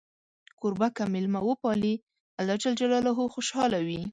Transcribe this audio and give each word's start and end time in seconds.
کوربه 0.59 0.87
که 0.95 1.03
میلمه 1.13 1.41
وپالي، 1.49 1.93
الله 2.39 3.13
خوشحاله 3.33 3.79
وي. 3.87 4.01